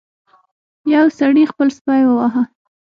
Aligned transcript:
یو 0.95 1.05
سړي 1.19 1.43
خپل 1.51 1.67
سپی 1.77 2.01
وواهه. 2.05 2.43